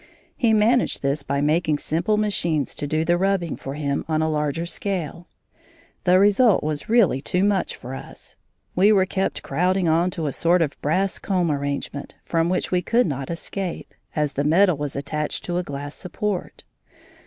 [0.35, 4.31] He managed this by making simple machines to do the rubbing for him on a
[4.31, 5.27] larger scale.
[6.05, 8.35] The result was really too much for us;
[8.75, 12.81] we were kept crowding on to a sort of brass comb arrangement from which we
[12.81, 16.63] could not escape, as the metal was attached to a glass support.